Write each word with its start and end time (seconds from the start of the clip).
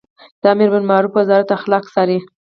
د 0.41 0.43
امربالمعروف 0.53 1.13
وزارت 1.15 1.49
اخلاق 1.57 1.83
څاري 1.93 2.19